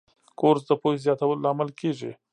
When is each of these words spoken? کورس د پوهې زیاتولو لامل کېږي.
کورس 0.39 0.61
د 0.67 0.71
پوهې 0.81 0.97
زیاتولو 1.03 1.43
لامل 1.45 1.69
کېږي. 1.79 2.11